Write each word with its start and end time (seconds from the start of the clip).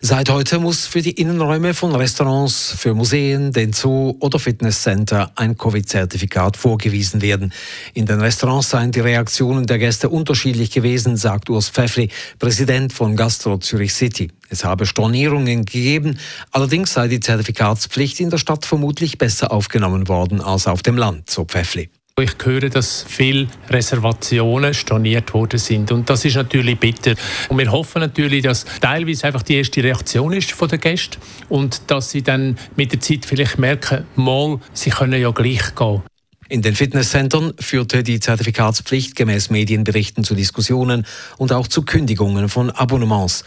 Seit 0.00 0.30
heute 0.30 0.58
muss 0.58 0.86
für 0.86 1.02
die 1.02 1.12
Innenräume 1.12 1.74
von 1.74 1.94
Restaurants, 1.94 2.74
für 2.76 2.94
Museen, 2.94 3.52
den 3.52 3.72
Zoo 3.72 4.16
oder 4.20 4.38
Fitnesscenter 4.38 5.32
ein 5.36 5.56
Covid-Zertifikat 5.56 6.56
vorgewiesen 6.56 7.22
werden. 7.22 7.52
In 7.94 8.06
den 8.06 8.20
Restaurants 8.20 8.70
seien 8.70 8.92
die 8.92 9.00
Reaktionen 9.00 9.66
der 9.66 9.78
Gäste 9.78 10.08
unterschiedlich 10.08 10.70
gewesen, 10.70 11.16
sagt 11.16 11.50
Urs 11.50 11.68
Pfeffli, 11.68 12.10
Präsident 12.38 12.92
von 12.92 13.16
Gastro 13.16 13.58
Zürich 13.58 13.94
City. 13.94 14.30
Es 14.48 14.64
habe 14.64 14.86
Stornierungen 14.86 15.64
gegeben, 15.64 16.18
allerdings 16.50 16.92
sei 16.92 17.08
die 17.08 17.20
Zertifikatspflicht 17.20 18.20
in 18.20 18.30
der 18.30 18.38
Stadt 18.38 18.66
vermutlich 18.66 19.18
besser 19.18 19.52
aufgenommen 19.52 20.08
worden 20.08 20.40
als 20.40 20.66
auf 20.66 20.82
dem 20.82 20.96
Land, 20.96 21.30
so 21.30 21.44
Pfeffli. 21.44 21.90
Ich 22.22 22.36
höre, 22.44 22.70
dass 22.70 23.04
viele 23.08 23.48
Reservationen 23.68 24.72
storniert 24.72 25.34
worden 25.34 25.58
sind 25.58 25.90
und 25.90 26.08
das 26.08 26.24
ist 26.24 26.36
natürlich 26.36 26.78
bitter. 26.78 27.16
Und 27.48 27.58
wir 27.58 27.72
hoffen 27.72 27.98
natürlich, 27.98 28.44
dass 28.44 28.64
teilweise 28.80 29.26
einfach 29.26 29.42
die 29.42 29.56
erste 29.56 29.82
Reaktion 29.82 30.32
ist 30.32 30.52
von 30.52 30.68
den 30.68 30.78
Gästen 30.78 31.18
und 31.48 31.82
dass 31.88 32.12
sie 32.12 32.22
dann 32.22 32.56
mit 32.76 32.92
der 32.92 33.00
Zeit 33.00 33.26
vielleicht 33.26 33.58
merken, 33.58 34.04
mal, 34.14 34.60
sie 34.72 34.90
können 34.90 35.20
ja 35.20 35.32
gleich 35.32 35.74
gehen. 35.74 36.02
In 36.48 36.62
den 36.62 36.76
Fitnesscentern 36.76 37.54
führte 37.58 38.04
die 38.04 38.20
Zertifikatspflicht 38.20 39.16
gemäß 39.16 39.50
Medienberichten 39.50 40.22
zu 40.22 40.36
Diskussionen 40.36 41.06
und 41.36 41.52
auch 41.52 41.66
zu 41.66 41.82
Kündigungen 41.82 42.48
von 42.48 42.70
Abonnements. 42.70 43.44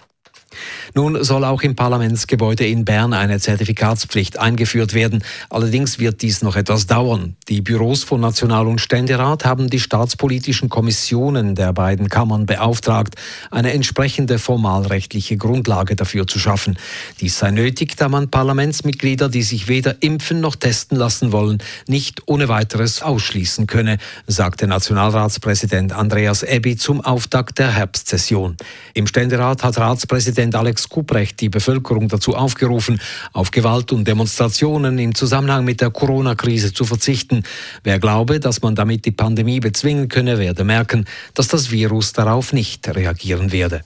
Nun 0.94 1.24
soll 1.24 1.44
auch 1.44 1.62
im 1.62 1.76
Parlamentsgebäude 1.76 2.66
in 2.66 2.86
Bern 2.86 3.14
eine 3.14 3.40
Zertifikatspflicht 3.40 4.40
eingeführt 4.40 4.94
werden. 4.94 5.24
Allerdings 5.50 6.00
wird 6.00 6.22
dies 6.22 6.42
noch 6.42 6.56
etwas 6.56 6.88
dauern. 6.88 7.36
Die 7.50 7.62
Büros 7.62 8.04
von 8.04 8.22
National- 8.22 8.68
und 8.68 8.82
Ständerat 8.82 9.46
haben 9.46 9.70
die 9.70 9.80
staatspolitischen 9.80 10.70
Kommissionen 10.70 11.56
der 11.56 11.74
beiden 11.74 12.10
Kammern 12.10 12.46
beauftragt, 12.46 13.16
eine 13.52 13.74
entsprechende 13.74 14.40
formalrechtliche 14.40 15.38
Grundlage 15.38 15.96
dafür 15.96 16.26
zu 16.28 16.40
schaffen. 16.40 16.78
Dies 17.20 17.38
sei 17.38 17.52
nötig, 17.52 17.98
da 17.98 18.10
man 18.10 18.30
Parlamentsmitglieder, 18.30 19.30
die 19.30 19.44
sich 19.44 19.68
weder 19.68 20.02
impfen 20.02 20.42
noch 20.42 20.56
testen 20.56 20.98
lassen 20.98 21.32
wollen, 21.32 21.60
nicht 21.88 22.24
ohne 22.26 22.48
weiteres 22.48 23.02
ausschließen 23.02 23.68
könne, 23.68 23.98
sagte 24.26 24.68
Nationalratspräsident 24.68 25.94
Andreas 25.94 26.44
Ebbi 26.44 26.78
zum 26.78 27.02
Auftakt 27.02 27.60
der 27.60 27.72
Herbstsession. 27.72 28.58
Im 28.94 29.08
Ständerat 29.08 29.64
hat 29.64 29.78
Ratspräsident 29.78 30.37
Alex 30.38 30.90
Kuprecht 30.90 31.42
die 31.42 31.50
Bevölkerung 31.50 32.08
dazu 32.08 32.36
aufgerufen, 32.36 33.00
auf 33.34 33.52
Gewalt 33.52 33.92
und 33.92 34.08
Demonstrationen 34.08 34.98
im 35.00 35.16
Zusammenhang 35.16 35.66
mit 35.66 35.82
der 35.82 35.90
Corona-Krise 35.90 36.74
zu 36.74 36.86
verzichten. 36.86 37.44
Wer 37.84 38.00
glaube, 38.00 38.40
dass 38.40 38.62
man 38.62 38.76
damit 38.76 39.06
die 39.06 39.12
Pandemie 39.12 39.60
bezwingen 39.60 40.08
könne, 40.08 40.38
werde 40.40 40.64
merken, 40.64 41.06
dass 41.34 41.48
das 41.48 41.72
Virus 41.72 42.14
darauf 42.14 42.54
nicht 42.54 42.88
reagieren 42.88 43.52
werde. 43.52 43.82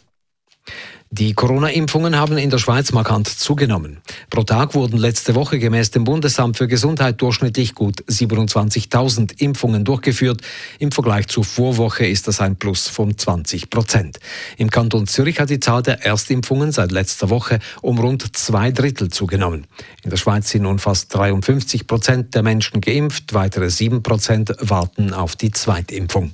Die 1.14 1.34
Corona-Impfungen 1.34 2.18
haben 2.18 2.38
in 2.38 2.50
der 2.50 2.58
Schweiz 2.58 2.94
markant 2.94 3.28
zugenommen. 3.28 3.98
Pro 4.30 4.44
Tag 4.44 4.76
wurden 4.76 4.98
letzte 4.98 5.36
Woche 5.36 5.60
gemäß 5.60 5.92
dem 5.92 6.06
Bundesamt 6.06 6.56
für 6.56 6.70
Gesundheit 6.70 7.22
durchschnittlich 7.22 7.76
gut 7.76 8.02
27.000 8.06 9.42
Impfungen 9.42 9.84
durchgeführt. 9.84 10.40
Im 10.80 10.94
Vergleich 10.94 11.28
zur 11.28 11.44
Vorwoche 11.44 12.06
ist 12.06 12.30
das 12.30 12.40
ein 12.40 12.56
Plus 12.56 12.88
von 12.88 13.18
20 13.18 13.70
Prozent. 13.70 14.22
Im 14.56 14.70
Kanton 14.70 15.06
Zürich 15.06 15.42
hat 15.42 15.50
die 15.50 15.60
Zahl 15.60 15.84
der 15.84 16.06
Erstimpfungen 16.06 16.72
seit 16.72 16.94
letzter 16.94 17.30
Woche 17.30 17.60
um 17.82 18.00
rund 18.00 18.38
zwei 18.38 18.72
Drittel 18.72 19.10
zugenommen. 19.10 19.68
In 20.04 20.12
der 20.12 20.18
Schweiz 20.18 20.50
sind 20.50 20.64
nun 20.64 20.80
fast 20.80 21.14
53 21.14 21.88
Prozent 21.88 22.36
der 22.36 22.44
Menschen 22.44 22.80
geimpft, 22.80 23.34
weitere 23.34 23.70
sieben 23.70 24.02
Prozent 24.02 24.56
warten 24.62 25.14
auf 25.14 25.36
die 25.36 25.52
Zweitimpfung. 25.52 26.32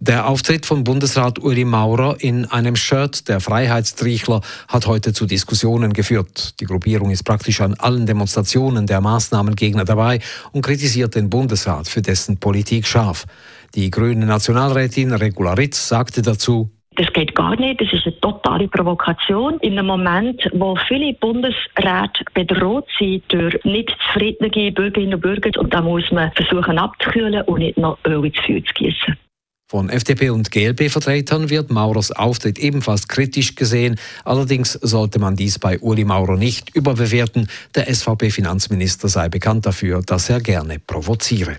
Der 0.00 0.28
Auftritt 0.28 0.66
von 0.66 0.84
Bundesrat 0.84 1.38
Uri 1.38 1.64
Maurer 1.64 2.16
in 2.20 2.44
einem 2.46 2.76
Shirt 2.76 3.28
der 3.28 3.40
Freiheitstriechler 3.40 4.40
hat 4.68 4.86
heute 4.86 5.12
zu 5.12 5.26
Diskussionen 5.26 5.92
geführt. 5.92 6.60
Die 6.60 6.64
Gruppierung 6.64 7.10
ist 7.10 7.24
praktisch 7.24 7.60
an 7.60 7.74
allen 7.74 8.06
Demonstrationen 8.06 8.86
der 8.86 9.00
Maßnahmengegner 9.00 9.84
dabei 9.84 10.20
und 10.52 10.62
kritisiert 10.62 11.14
den 11.14 11.30
Bundesrat 11.30 11.88
für 11.88 12.02
dessen 12.02 12.38
Politik 12.38 12.86
scharf. 12.86 13.26
Die 13.74 13.90
grüne 13.90 14.26
Nationalrätin 14.26 15.12
Regula 15.12 15.52
Ritz 15.54 15.88
sagte 15.88 16.22
dazu, 16.22 16.70
das 16.98 17.12
geht 17.12 17.36
gar 17.36 17.54
nicht. 17.54 17.80
Das 17.80 17.92
ist 17.92 18.06
eine 18.06 18.20
totale 18.20 18.66
Provokation. 18.66 19.58
In 19.60 19.78
einem 19.78 19.86
Moment, 19.86 20.50
wo 20.52 20.76
viele 20.88 21.14
Bundesräte 21.14 22.24
bedroht 22.34 22.86
sind 22.98 23.22
durch 23.28 23.56
nicht 23.62 23.96
zufriedene 24.06 24.72
Bürgerinnen 24.72 25.14
und 25.14 25.20
Bürger, 25.20 25.60
und 25.60 25.72
da 25.72 25.80
muss 25.80 26.10
man 26.10 26.32
versuchen 26.32 26.76
abzukühlen 26.76 27.42
und 27.42 27.60
nicht 27.60 27.78
noch 27.78 27.98
Öl 28.04 28.24
ins 28.24 28.40
Feuer 28.40 28.64
zu 28.64 28.74
gießen. 28.74 29.16
Von 29.70 29.90
FDP 29.90 30.30
und 30.30 30.50
GLP-Vertretern 30.50 31.50
wird 31.50 31.70
Maurers 31.70 32.10
Auftritt 32.10 32.58
ebenfalls 32.58 33.06
kritisch 33.06 33.54
gesehen. 33.54 34.00
Allerdings 34.24 34.72
sollte 34.72 35.18
man 35.18 35.36
dies 35.36 35.58
bei 35.58 35.78
Uli 35.78 36.06
Maurer 36.06 36.38
nicht 36.38 36.74
überbewerten. 36.74 37.50
Der 37.74 37.94
SVP-Finanzminister 37.94 39.10
sei 39.10 39.28
bekannt 39.28 39.66
dafür, 39.66 40.00
dass 40.00 40.30
er 40.30 40.40
gerne 40.40 40.78
provoziere. 40.78 41.58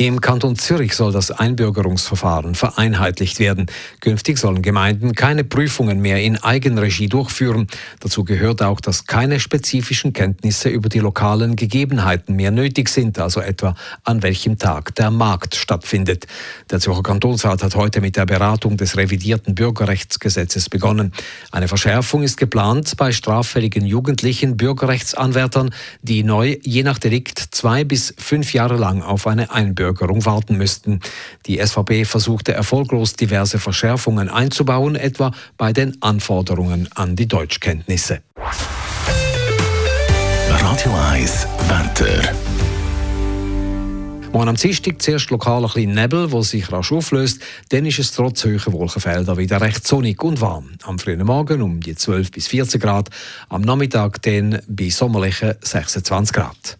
Im 0.00 0.22
Kanton 0.22 0.56
Zürich 0.56 0.94
soll 0.94 1.12
das 1.12 1.30
Einbürgerungsverfahren 1.30 2.54
vereinheitlicht 2.54 3.38
werden. 3.38 3.66
Künftig 4.00 4.38
sollen 4.38 4.62
Gemeinden 4.62 5.12
keine 5.12 5.44
Prüfungen 5.44 6.00
mehr 6.00 6.22
in 6.22 6.42
Eigenregie 6.42 7.06
durchführen. 7.06 7.66
Dazu 8.00 8.24
gehört 8.24 8.62
auch, 8.62 8.80
dass 8.80 9.04
keine 9.04 9.40
spezifischen 9.40 10.14
Kenntnisse 10.14 10.70
über 10.70 10.88
die 10.88 11.00
lokalen 11.00 11.54
Gegebenheiten 11.54 12.34
mehr 12.34 12.50
nötig 12.50 12.88
sind, 12.88 13.18
also 13.18 13.42
etwa 13.42 13.74
an 14.02 14.22
welchem 14.22 14.56
Tag 14.56 14.94
der 14.94 15.10
Markt 15.10 15.54
stattfindet. 15.54 16.26
Der 16.70 16.80
Zürcher 16.80 17.02
Kantonsrat 17.02 17.62
hat 17.62 17.74
heute 17.74 18.00
mit 18.00 18.16
der 18.16 18.24
Beratung 18.24 18.78
des 18.78 18.96
revidierten 18.96 19.54
Bürgerrechtsgesetzes 19.54 20.70
begonnen. 20.70 21.12
Eine 21.52 21.68
Verschärfung 21.68 22.22
ist 22.22 22.38
geplant 22.38 22.96
bei 22.96 23.12
straffälligen 23.12 23.84
jugendlichen 23.84 24.56
Bürgerrechtsanwärtern, 24.56 25.74
die 26.00 26.22
neu 26.22 26.56
je 26.62 26.84
nach 26.84 26.98
Delikt 26.98 27.38
zwei 27.50 27.84
bis 27.84 28.14
fünf 28.16 28.54
Jahre 28.54 28.78
lang 28.78 29.02
auf 29.02 29.26
eine 29.26 29.50
Einbürgerung 29.50 29.89
Bevölkerung 29.90 30.24
warten 30.24 30.56
müssten. 30.56 31.00
Die 31.46 31.58
SVP 31.58 32.04
versuchte 32.04 32.52
erfolglos 32.52 33.14
diverse 33.14 33.58
Verschärfungen 33.58 34.28
einzubauen, 34.28 34.94
etwa 34.96 35.32
bei 35.56 35.72
den 35.72 36.00
Anforderungen 36.00 36.88
an 36.94 37.16
die 37.16 37.26
Deutschkenntnisse. 37.26 38.20
Radio 40.48 40.92
1 41.10 41.46
Wetter. 41.68 42.32
Morgen 44.32 44.48
am 44.48 44.54
Dienstag 44.54 45.02
zuerst 45.02 45.30
lokal 45.30 45.64
ein 45.64 45.70
bisschen 45.72 45.94
Nebel, 45.94 46.28
der 46.28 46.42
sich 46.44 46.70
rasch 46.70 46.92
auflöst. 46.92 47.42
Dann 47.70 47.84
ist 47.84 47.98
es 47.98 48.12
trotz 48.12 48.44
hoher 48.44 48.72
Wolkenfelder 48.72 49.36
wieder 49.36 49.60
recht 49.60 49.84
sonnig 49.84 50.22
und 50.22 50.40
warm. 50.40 50.70
Am 50.84 51.00
frühen 51.00 51.24
Morgen 51.24 51.62
um 51.62 51.80
die 51.80 51.96
12 51.96 52.30
bis 52.30 52.46
14 52.46 52.80
Grad, 52.80 53.08
am 53.48 53.62
Nachmittag 53.62 54.22
dann 54.22 54.60
bei 54.68 54.88
sommerlichen 54.90 55.54
26 55.60 56.32
Grad. 56.32 56.79